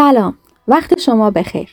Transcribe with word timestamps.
سلام 0.00 0.34
وقت 0.68 1.00
شما 1.00 1.30
بخیر 1.30 1.68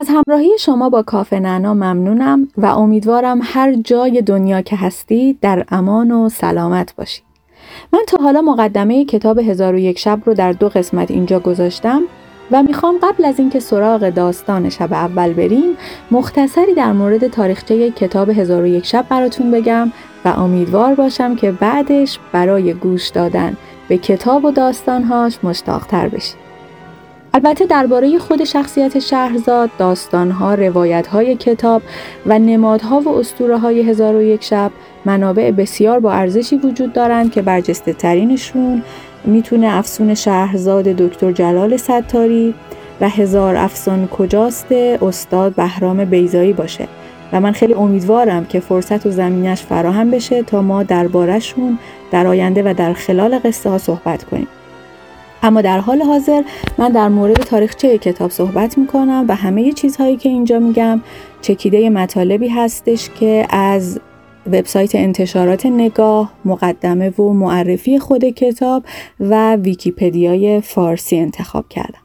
از 0.00 0.08
همراهی 0.08 0.50
شما 0.58 0.88
با 0.90 1.02
کافه 1.02 1.40
نعنا 1.40 1.74
ممنونم 1.74 2.48
و 2.56 2.66
امیدوارم 2.66 3.40
هر 3.42 3.74
جای 3.74 4.22
دنیا 4.22 4.60
که 4.60 4.76
هستی 4.76 5.38
در 5.40 5.64
امان 5.68 6.10
و 6.10 6.28
سلامت 6.28 6.94
باشی 6.96 7.22
من 7.92 8.00
تا 8.08 8.16
حالا 8.22 8.40
مقدمه 8.40 9.04
کتاب 9.04 9.38
هزار 9.38 9.74
و 9.74 9.78
یک 9.78 9.98
شب 9.98 10.20
رو 10.26 10.34
در 10.34 10.52
دو 10.52 10.68
قسمت 10.68 11.10
اینجا 11.10 11.40
گذاشتم 11.40 12.02
و 12.50 12.62
می‌خوام 12.62 12.98
قبل 13.02 13.24
از 13.24 13.38
اینکه 13.38 13.60
سراغ 13.60 14.08
داستان 14.08 14.68
شب 14.68 14.92
اول 14.92 15.32
بریم 15.32 15.76
مختصری 16.10 16.74
در 16.74 16.92
مورد 16.92 17.28
تاریخچه 17.28 17.90
کتاب 17.90 18.28
هزار 18.28 18.62
و 18.62 18.66
یک 18.66 18.86
شب 18.86 19.06
براتون 19.08 19.50
بگم 19.50 19.92
و 20.24 20.28
امیدوار 20.28 20.94
باشم 20.94 21.36
که 21.36 21.52
بعدش 21.52 22.18
برای 22.32 22.74
گوش 22.74 23.08
دادن 23.08 23.56
به 23.88 23.98
کتاب 23.98 24.44
و 24.44 24.50
داستانهاش 24.50 25.38
مشتاقتر 25.44 26.08
بشید. 26.08 26.49
البته 27.34 27.66
درباره 27.66 28.18
خود 28.18 28.44
شخصیت 28.44 28.98
شهرزاد، 28.98 29.70
داستانها، 29.78 30.54
روایتهای 30.54 31.36
کتاب 31.36 31.82
و 32.26 32.38
نمادها 32.38 33.00
و 33.00 33.08
اسطوره 33.08 33.58
های 33.58 33.80
هزار 33.90 34.16
و 34.16 34.22
یک 34.22 34.44
شب 34.44 34.70
منابع 35.04 35.50
بسیار 35.50 36.00
با 36.00 36.12
ارزشی 36.12 36.56
وجود 36.56 36.92
دارند 36.92 37.32
که 37.32 37.42
برجسته 37.42 37.92
ترینشون 37.92 38.82
می‌تونه 39.24 39.76
افسون 39.76 40.14
شهرزاد 40.14 40.84
دکتر 40.84 41.32
جلال 41.32 41.76
ستاری 41.76 42.54
و 43.00 43.08
هزار 43.08 43.56
افسان 43.56 44.06
کجاست 44.08 44.72
استاد 44.72 45.54
بهرام 45.54 46.04
بیزایی 46.04 46.52
باشه. 46.52 46.88
و 47.32 47.40
من 47.40 47.52
خیلی 47.52 47.74
امیدوارم 47.74 48.44
که 48.44 48.60
فرصت 48.60 49.06
و 49.06 49.10
زمینش 49.10 49.62
فراهم 49.62 50.10
بشه 50.10 50.42
تا 50.42 50.62
ما 50.62 50.82
دربارهشون 50.82 51.78
در 52.10 52.26
آینده 52.26 52.62
و 52.62 52.74
در 52.74 52.92
خلال 52.92 53.38
قصه 53.38 53.70
ها 53.70 53.78
صحبت 53.78 54.24
کنیم. 54.24 54.48
اما 55.42 55.60
در 55.60 55.78
حال 55.78 56.02
حاضر 56.02 56.42
من 56.78 56.92
در 56.92 57.08
مورد 57.08 57.36
تاریخچه 57.36 57.98
کتاب 57.98 58.30
صحبت 58.30 58.78
می 58.78 58.86
کنم 58.86 59.24
و 59.28 59.34
همه 59.34 59.72
چیزهایی 59.72 60.16
که 60.16 60.28
اینجا 60.28 60.58
میگم 60.58 61.00
چکیده 61.40 61.90
مطالبی 61.90 62.48
هستش 62.48 63.10
که 63.10 63.46
از 63.50 64.00
وبسایت 64.46 64.94
انتشارات 64.94 65.66
نگاه، 65.66 66.32
مقدمه 66.44 67.10
و 67.10 67.32
معرفی 67.32 67.98
خود 67.98 68.24
کتاب 68.24 68.82
و 69.20 69.56
ویکیپدیای 69.56 70.60
فارسی 70.60 71.18
انتخاب 71.18 71.68
کردم. 71.68 72.00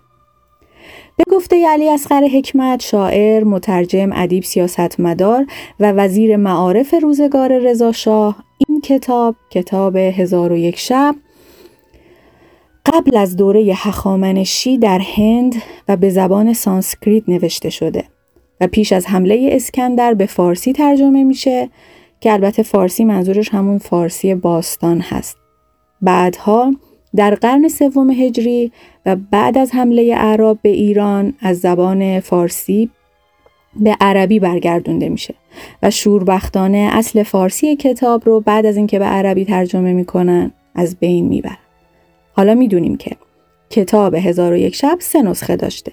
به 1.17 1.23
گفته 1.31 1.67
علی 1.67 1.89
اصغر 1.89 2.27
حکمت 2.27 2.81
شاعر، 2.81 3.43
مترجم، 3.43 4.09
ادیب، 4.13 4.43
سیاستمدار 4.43 5.45
و 5.79 5.91
وزیر 5.91 6.37
معارف 6.37 6.93
روزگار 7.01 7.57
رضا 7.57 7.91
شاه 7.91 8.35
این 8.67 8.81
کتاب 8.81 9.35
کتاب 9.49 9.95
هزار 9.95 10.51
و 10.51 10.57
یک 10.57 10.79
شب 10.79 11.15
قبل 12.85 13.17
از 13.17 13.35
دوره 13.35 13.73
هخامنشی 13.75 14.77
در 14.77 15.01
هند 15.15 15.55
و 15.87 15.97
به 15.97 16.09
زبان 16.09 16.53
سانسکریت 16.53 17.29
نوشته 17.29 17.69
شده 17.69 18.03
و 18.61 18.67
پیش 18.67 18.93
از 18.93 19.05
حمله 19.05 19.49
اسکندر 19.51 20.13
به 20.13 20.25
فارسی 20.25 20.73
ترجمه 20.73 21.23
میشه 21.23 21.69
که 22.19 22.33
البته 22.33 22.63
فارسی 22.63 23.05
منظورش 23.05 23.49
همون 23.49 23.77
فارسی 23.77 24.35
باستان 24.35 24.99
هست. 24.99 25.37
بعدها 26.01 26.73
در 27.15 27.35
قرن 27.35 27.67
سوم 27.67 28.09
هجری 28.09 28.71
و 29.05 29.15
بعد 29.15 29.57
از 29.57 29.71
حمله 29.71 30.15
اعراب 30.17 30.59
به 30.61 30.69
ایران 30.69 31.33
از 31.39 31.59
زبان 31.59 32.19
فارسی 32.19 32.89
به 33.75 33.97
عربی 34.01 34.39
برگردونده 34.39 35.09
میشه 35.09 35.35
و 35.83 35.91
شوربختانه 35.91 36.89
اصل 36.91 37.23
فارسی 37.23 37.75
کتاب 37.75 38.25
رو 38.25 38.39
بعد 38.41 38.65
از 38.65 38.77
اینکه 38.77 38.99
به 38.99 39.05
عربی 39.05 39.45
ترجمه 39.45 39.93
می‌کنن 39.93 40.51
از 40.75 40.95
بین 40.95 41.27
می‌برن. 41.27 41.64
حالا 42.35 42.53
می‌دونیم 42.53 42.97
که 42.97 43.11
کتاب 43.69 44.15
هزار 44.15 44.53
و 44.53 44.57
یک 44.57 44.75
شب 44.75 44.97
سه 44.99 45.21
نسخه 45.21 45.55
داشته. 45.55 45.91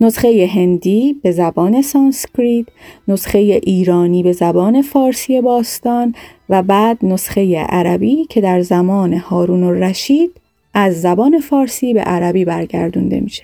نسخه 0.00 0.50
هندی 0.54 1.16
به 1.22 1.32
زبان 1.32 1.82
سانسکریت، 1.82 2.66
نسخه 3.08 3.38
ایرانی 3.38 4.22
به 4.22 4.32
زبان 4.32 4.82
فارسی 4.82 5.40
باستان 5.40 6.14
و 6.48 6.62
بعد 6.62 6.98
نسخه 7.02 7.58
عربی 7.58 8.24
که 8.24 8.40
در 8.40 8.60
زمان 8.60 9.12
هارون 9.12 9.62
الرشید 9.62 10.30
از 10.74 11.00
زبان 11.00 11.38
فارسی 11.38 11.94
به 11.94 12.00
عربی 12.00 12.44
برگردونده 12.44 13.20
میشه. 13.20 13.42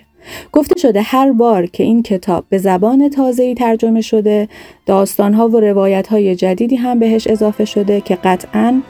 گفته 0.51 0.79
شده 0.79 1.01
هر 1.01 1.31
بار 1.31 1.65
که 1.65 1.83
این 1.83 2.03
کتاب 2.03 2.45
به 2.49 2.57
زبان 2.57 3.09
تازه‌ای 3.09 3.53
ترجمه 3.53 4.01
شده، 4.01 4.47
داستانها 4.85 5.47
و 5.47 5.59
روایتهای 5.59 6.35
جدیدی 6.35 6.75
هم 6.75 6.99
بهش 6.99 7.27
اضافه 7.27 7.65
شده 7.65 8.01
که 8.01 8.15
قطعاً 8.15 8.81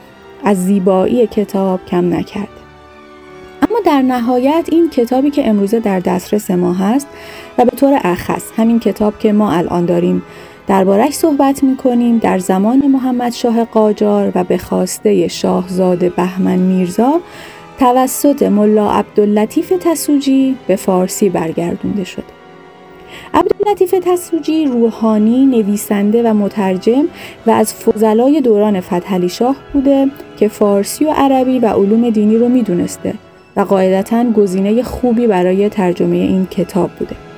از 0.43 0.65
زیبایی 0.65 1.27
کتاب 1.27 1.85
کم 1.85 2.13
نکرد. 2.13 2.49
در 3.85 4.01
نهایت 4.01 4.69
این 4.71 4.89
کتابی 4.89 5.29
که 5.29 5.47
امروزه 5.49 5.79
در 5.79 5.99
دسترس 5.99 6.51
ما 6.51 6.73
هست 6.73 7.07
و 7.57 7.65
به 7.65 7.71
طور 7.71 7.99
اخص 8.03 8.43
همین 8.57 8.79
کتاب 8.79 9.19
که 9.19 9.31
ما 9.31 9.51
الان 9.51 9.85
داریم 9.85 10.21
دربارش 10.67 11.13
صحبت 11.13 11.63
می 11.63 11.77
کنیم 11.77 12.17
در 12.17 12.39
زمان 12.39 12.87
محمد 12.87 13.33
شاه 13.33 13.65
قاجار 13.65 14.31
و 14.35 14.43
به 14.43 14.57
خواسته 14.57 15.27
شاهزاده 15.27 16.09
بهمن 16.09 16.57
میرزا 16.57 17.19
توسط 17.79 18.43
ملا 18.43 18.91
عبداللطیف 18.91 19.73
تسوجی 19.79 20.55
به 20.67 20.75
فارسی 20.75 21.29
برگردونده 21.29 22.03
شده. 22.03 22.23
عبداللطیف 23.33 23.95
تسوجی 24.05 24.65
روحانی، 24.65 25.45
نویسنده 25.45 26.29
و 26.29 26.33
مترجم 26.33 27.05
و 27.47 27.51
از 27.51 27.73
فضلای 27.73 28.41
دوران 28.41 28.81
فتحعلی 28.81 29.29
شاه 29.29 29.55
بوده 29.73 30.07
که 30.37 30.47
فارسی 30.47 31.05
و 31.05 31.11
عربی 31.11 31.59
و 31.59 31.67
علوم 31.67 32.09
دینی 32.09 32.37
رو 32.37 32.49
می‌دونسته 32.49 33.13
و 33.55 33.61
قاعدتا 33.61 34.31
گزینه 34.31 34.83
خوبی 34.83 35.27
برای 35.27 35.69
ترجمه 35.69 36.15
این 36.15 36.45
کتاب 36.45 36.89
بوده. 36.91 37.28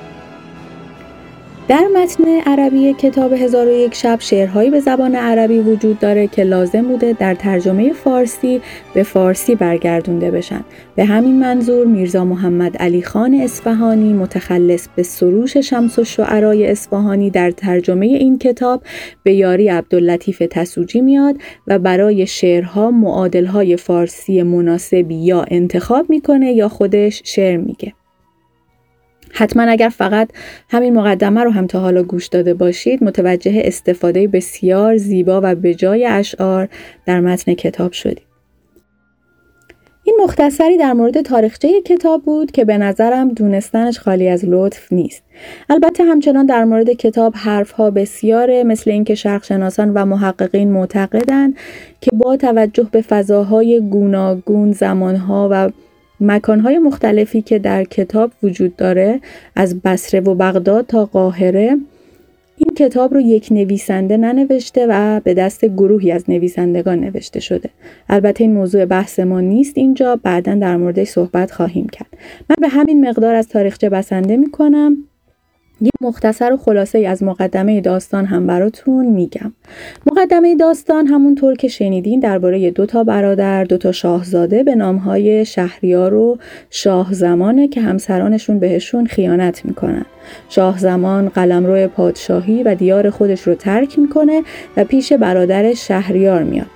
در 1.68 1.88
متن 1.96 2.24
عربی 2.46 2.92
کتاب 2.92 3.32
هزار 3.32 3.68
و 3.68 3.70
یک 3.70 3.94
شب 3.94 4.16
شعرهایی 4.20 4.70
به 4.70 4.80
زبان 4.80 5.14
عربی 5.14 5.58
وجود 5.58 5.98
داره 5.98 6.26
که 6.26 6.44
لازم 6.44 6.82
بوده 6.82 7.12
در 7.12 7.34
ترجمه 7.34 7.92
فارسی 7.92 8.60
به 8.94 9.02
فارسی 9.02 9.54
برگردونده 9.54 10.30
بشن. 10.30 10.64
به 10.96 11.04
همین 11.04 11.40
منظور 11.40 11.86
میرزا 11.86 12.24
محمد 12.24 12.76
علی 12.76 13.02
خان 13.02 13.34
اصفهانی 13.34 14.12
متخلص 14.12 14.88
به 14.96 15.02
سروش 15.02 15.56
شمس 15.56 15.98
و 15.98 16.04
شعرای 16.04 16.66
اصفهانی 16.66 17.30
در 17.30 17.50
ترجمه 17.50 18.06
این 18.06 18.38
کتاب 18.38 18.82
به 19.22 19.34
یاری 19.34 19.68
عبداللطیف 19.68 20.42
تسوجی 20.50 21.00
میاد 21.00 21.36
و 21.66 21.78
برای 21.78 22.26
شعرها 22.26 22.90
معادلهای 22.90 23.76
فارسی 23.76 24.42
مناسبی 24.42 25.14
یا 25.14 25.44
انتخاب 25.50 26.10
می‌کنه 26.10 26.52
یا 26.52 26.68
خودش 26.68 27.22
شعر 27.24 27.56
میگه. 27.56 27.92
حتما 29.32 29.62
اگر 29.62 29.88
فقط 29.88 30.28
همین 30.70 30.94
مقدمه 30.94 31.44
رو 31.44 31.50
هم 31.50 31.66
تا 31.66 31.80
حالا 31.80 32.02
گوش 32.02 32.26
داده 32.26 32.54
باشید 32.54 33.04
متوجه 33.04 33.62
استفاده 33.64 34.28
بسیار 34.28 34.96
زیبا 34.96 35.40
و 35.44 35.54
به 35.54 35.74
جای 35.74 36.06
اشعار 36.06 36.68
در 37.06 37.20
متن 37.20 37.54
کتاب 37.54 37.92
شدید. 37.92 38.32
این 40.04 40.20
مختصری 40.24 40.76
در 40.76 40.92
مورد 40.92 41.22
تاریخچه 41.22 41.82
کتاب 41.82 42.22
بود 42.22 42.50
که 42.50 42.64
به 42.64 42.78
نظرم 42.78 43.28
دونستنش 43.28 43.98
خالی 43.98 44.28
از 44.28 44.44
لطف 44.44 44.92
نیست. 44.92 45.22
البته 45.70 46.04
همچنان 46.04 46.46
در 46.46 46.64
مورد 46.64 46.90
کتاب 46.90 47.34
حرفها 47.36 47.90
بسیاره 47.90 48.64
مثل 48.64 48.90
اینکه 48.90 49.14
شرقشناسان 49.14 49.92
و 49.94 50.04
محققین 50.04 50.72
معتقدند 50.72 51.56
که 52.00 52.10
با 52.12 52.36
توجه 52.36 52.88
به 52.92 53.02
فضاهای 53.02 53.80
گوناگون 53.80 54.72
زمانها 54.72 55.48
و 55.50 55.70
مکانهای 56.22 56.78
مختلفی 56.78 57.42
که 57.42 57.58
در 57.58 57.84
کتاب 57.84 58.32
وجود 58.42 58.76
داره 58.76 59.20
از 59.56 59.80
بصره 59.80 60.20
و 60.20 60.34
بغداد 60.34 60.86
تا 60.86 61.06
قاهره 61.06 61.76
این 62.56 62.74
کتاب 62.76 63.14
رو 63.14 63.20
یک 63.20 63.48
نویسنده 63.50 64.16
ننوشته 64.16 64.86
و 64.88 65.20
به 65.20 65.34
دست 65.34 65.64
گروهی 65.64 66.12
از 66.12 66.30
نویسندگان 66.30 67.00
نوشته 67.00 67.40
شده. 67.40 67.70
البته 68.08 68.44
این 68.44 68.52
موضوع 68.52 68.84
بحث 68.84 69.20
ما 69.20 69.40
نیست 69.40 69.78
اینجا 69.78 70.20
بعدا 70.22 70.54
در 70.54 70.76
موردش 70.76 71.08
صحبت 71.08 71.50
خواهیم 71.50 71.86
کرد. 71.86 72.08
من 72.50 72.56
به 72.60 72.68
همین 72.68 73.08
مقدار 73.08 73.34
از 73.34 73.48
تاریخچه 73.48 73.88
بسنده 73.88 74.36
می 74.36 74.50
کنم 74.50 74.96
یه 75.82 75.90
مختصر 76.00 76.52
و 76.52 76.56
خلاصه 76.56 76.98
ای 76.98 77.06
از 77.06 77.22
مقدمه 77.22 77.80
داستان 77.80 78.24
هم 78.24 78.46
براتون 78.46 79.06
میگم. 79.06 79.52
مقدمه 80.06 80.56
داستان 80.56 81.06
همونطور 81.06 81.54
که 81.54 81.68
شنیدین 81.68 82.20
درباره 82.20 82.70
دو 82.70 82.86
تا 82.86 83.04
برادر، 83.04 83.64
دو 83.64 83.78
تا 83.78 83.92
شاهزاده 83.92 84.62
به 84.62 84.74
نامهای 84.74 85.44
شهریار 85.44 86.14
و 86.14 86.38
شاه 86.70 87.12
زمانه 87.12 87.68
که 87.68 87.80
همسرانشون 87.80 88.58
بهشون 88.58 89.06
خیانت 89.06 89.64
می‌کنن. 89.64 90.04
شاه 90.48 90.78
زمان 90.78 91.28
قلمرو 91.28 91.88
پادشاهی 91.88 92.62
و 92.62 92.74
دیار 92.74 93.10
خودش 93.10 93.42
رو 93.42 93.54
ترک 93.54 93.98
می‌کنه 93.98 94.42
و 94.76 94.84
پیش 94.84 95.12
برادر 95.12 95.74
شهریار 95.74 96.42
میاد. 96.42 96.66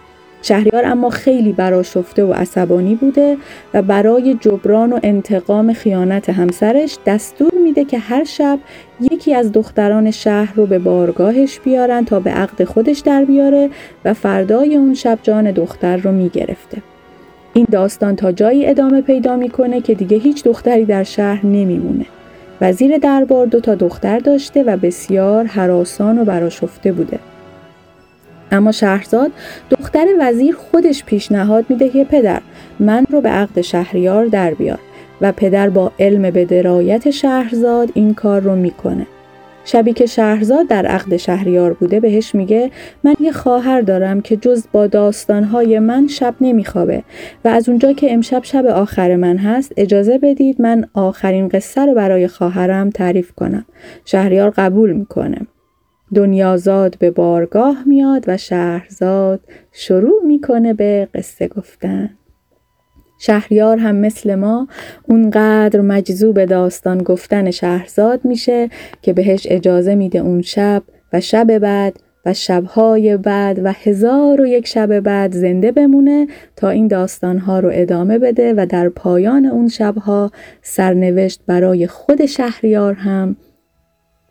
شهریار 0.42 0.84
اما 0.84 1.10
خیلی 1.10 1.52
براشفته 1.52 2.24
و 2.24 2.32
عصبانی 2.32 2.94
بوده 2.94 3.36
و 3.74 3.82
برای 3.82 4.34
جبران 4.34 4.92
و 4.92 5.00
انتقام 5.02 5.72
خیانت 5.72 6.30
همسرش 6.30 6.98
دستور 7.06 7.55
میده 7.76 7.90
که 7.90 7.98
هر 7.98 8.24
شب 8.24 8.58
یکی 9.00 9.34
از 9.34 9.52
دختران 9.52 10.10
شهر 10.10 10.54
رو 10.54 10.66
به 10.66 10.78
بارگاهش 10.78 11.60
بیارن 11.60 12.04
تا 12.04 12.20
به 12.20 12.30
عقد 12.30 12.64
خودش 12.64 12.98
در 12.98 13.24
بیاره 13.24 13.70
و 14.04 14.14
فردای 14.14 14.76
اون 14.76 14.94
شب 14.94 15.18
جان 15.22 15.50
دختر 15.50 15.96
رو 15.96 16.12
می‌گرفته. 16.12 16.82
این 17.54 17.66
داستان 17.70 18.16
تا 18.16 18.32
جایی 18.32 18.66
ادامه 18.66 19.00
پیدا 19.00 19.36
می‌کنه 19.36 19.80
که 19.80 19.94
دیگه 19.94 20.16
هیچ 20.16 20.44
دختری 20.44 20.84
در 20.84 21.02
شهر 21.02 21.46
نمیمونه. 21.46 22.06
وزیر 22.60 22.98
دربار 22.98 23.46
دو 23.46 23.60
تا 23.60 23.74
دختر 23.74 24.18
داشته 24.18 24.62
و 24.62 24.76
بسیار 24.76 25.44
حراسان 25.44 26.18
و 26.18 26.24
براشفته 26.24 26.92
بوده 26.92 27.18
اما 28.52 28.72
شهرزاد 28.72 29.30
دختر 29.70 30.06
وزیر 30.20 30.56
خودش 30.56 31.04
پیشنهاد 31.04 31.64
میده 31.68 31.88
که 31.88 32.04
پدر 32.04 32.40
من 32.80 33.06
رو 33.10 33.20
به 33.20 33.28
عقد 33.28 33.60
شهریار 33.60 34.26
در 34.26 34.54
بیار 34.54 34.78
و 35.20 35.32
پدر 35.32 35.70
با 35.70 35.92
علم 35.98 36.30
به 36.30 36.44
درایت 36.44 37.10
شهرزاد 37.10 37.90
این 37.94 38.14
کار 38.14 38.40
رو 38.40 38.56
می‌کنه. 38.56 39.06
شبی 39.64 39.92
که 39.92 40.06
شهرزاد 40.06 40.66
در 40.68 40.86
عقد 40.86 41.16
شهریار 41.16 41.72
بوده 41.72 42.00
بهش 42.00 42.34
میگه 42.34 42.70
من 43.04 43.14
یه 43.20 43.32
خواهر 43.32 43.80
دارم 43.80 44.20
که 44.20 44.36
جز 44.36 44.64
با 44.72 44.86
داستانهای 44.86 45.78
من 45.78 46.06
شب 46.06 46.34
نمیخوابه 46.40 47.02
و 47.44 47.48
از 47.48 47.68
اونجا 47.68 47.92
که 47.92 48.12
امشب 48.12 48.40
شب 48.44 48.66
آخر 48.66 49.16
من 49.16 49.36
هست 49.36 49.72
اجازه 49.76 50.18
بدید 50.18 50.60
من 50.60 50.84
آخرین 50.94 51.48
قصه 51.48 51.86
رو 51.86 51.94
برای 51.94 52.28
خواهرم 52.28 52.90
تعریف 52.90 53.32
کنم. 53.32 53.64
شهریار 54.04 54.50
قبول 54.50 54.92
می‌کنه. 54.92 55.38
دنیازاد 56.14 56.98
به 56.98 57.10
بارگاه 57.10 57.82
میاد 57.86 58.24
و 58.26 58.36
شهرزاد 58.36 59.40
شروع 59.72 60.22
می‌کنه 60.26 60.74
به 60.74 61.08
قصه 61.14 61.48
گفتن. 61.48 62.10
شهریار 63.18 63.76
هم 63.78 63.96
مثل 63.96 64.34
ما 64.34 64.68
اونقدر 65.08 65.80
مجذوب 65.80 66.44
داستان 66.44 66.98
گفتن 66.98 67.50
شهرزاد 67.50 68.24
میشه 68.24 68.68
که 69.02 69.12
بهش 69.12 69.46
اجازه 69.50 69.94
میده 69.94 70.18
اون 70.18 70.42
شب 70.42 70.82
و 71.12 71.20
شب 71.20 71.58
بعد 71.58 72.00
و 72.26 72.34
شبهای 72.34 73.16
بعد 73.16 73.60
و 73.64 73.72
هزار 73.72 74.40
و 74.40 74.46
یک 74.46 74.66
شب 74.66 75.00
بعد 75.00 75.32
زنده 75.32 75.72
بمونه 75.72 76.26
تا 76.56 76.70
این 76.70 76.88
داستانها 76.88 77.60
رو 77.60 77.70
ادامه 77.72 78.18
بده 78.18 78.54
و 78.56 78.66
در 78.70 78.88
پایان 78.88 79.46
اون 79.46 79.68
شبها 79.68 80.30
سرنوشت 80.62 81.40
برای 81.46 81.86
خود 81.86 82.26
شهریار 82.26 82.94
هم 82.94 83.36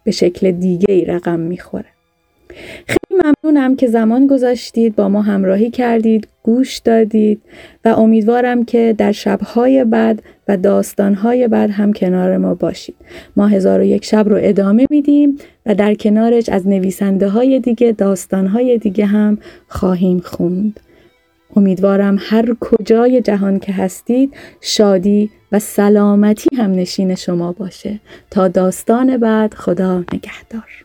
به 0.04 0.12
شکل 0.12 0.52
دیگه 0.52 0.94
ای 0.94 1.06
رقم 1.06 1.40
می‌خوره. 1.40 1.94
خیلی 2.88 3.22
ممنونم 3.24 3.76
که 3.76 3.88
زمان 3.88 4.28
گذاشتید 4.28 4.96
با 4.96 5.10
ما 5.10 5.22
همراهی 5.22 5.70
کردید 5.70 6.28
گوش 6.44 6.78
دادید 6.78 7.42
و 7.86 7.88
امیدوارم 7.88 8.66
که 8.66 8.96
در 8.98 9.12
شبهای 9.12 9.84
بعد 9.84 10.24
و 10.48 10.58
داستانهای 10.58 11.48
بعد 11.48 11.70
هم 11.70 11.94
کنار 11.94 12.38
ما 12.38 12.54
باشید. 12.54 12.96
ما 13.36 13.48
هزار 13.48 13.80
و 13.80 13.84
یک 13.84 14.06
شب 14.06 14.30
رو 14.30 14.38
ادامه 14.40 14.86
میدیم 14.90 15.38
و 15.66 15.76
در 15.76 15.94
کنارش 15.94 16.50
از 16.50 16.68
نویسنده 16.68 17.30
های 17.30 17.60
دیگه 17.60 17.92
داستانهای 17.92 18.78
دیگه 18.78 19.06
هم 19.06 19.38
خواهیم 19.68 20.20
خوند. 20.20 20.80
امیدوارم 21.56 22.18
هر 22.20 22.56
کجای 22.60 23.22
جهان 23.22 23.60
که 23.60 23.74
هستید 23.74 24.34
شادی 24.62 25.30
و 25.52 25.60
سلامتی 25.60 26.56
هم 26.56 26.72
نشین 26.72 27.16
شما 27.16 27.52
باشه. 27.52 28.00
تا 28.32 28.48
داستان 28.48 29.18
بعد 29.18 29.54
خدا 29.54 30.00
نگهدار. 30.00 30.85